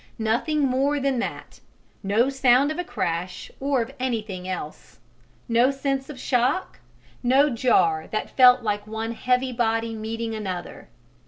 Nothing 0.17 0.61
more 0.65 0.99
than 0.99 1.19
that 1.19 1.59
no 2.01 2.27
sound 2.27 2.71
of 2.71 2.79
a 2.79 2.83
crash 2.83 3.51
or 3.59 3.83
of 3.83 3.91
anything 3.99 4.47
else: 4.47 4.97
no 5.47 5.69
sense 5.69 6.09
of 6.09 6.19
shock, 6.19 6.79
no 7.21 7.51
jar 7.51 8.07
that 8.07 8.35
felt 8.35 8.63
like 8.63 8.87
one 8.87 9.11
heavy 9.11 9.51
body 9.53 9.93
meeting 9.93 10.33
another. 10.33 10.89